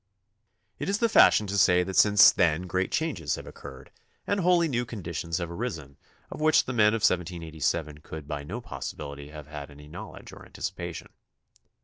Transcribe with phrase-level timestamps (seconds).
[0.79, 3.91] It is the fashion to say that since then great changes have occurred
[4.25, 5.95] and wholly new conditions have arisen
[6.31, 10.43] of which the men of 1787 could by no possibility have had any knowledge or
[10.43, 11.09] anticipation.